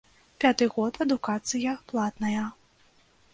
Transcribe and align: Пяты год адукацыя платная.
Пяты 0.43 0.67
год 0.77 0.97
адукацыя 1.05 1.75
платная. 1.93 2.47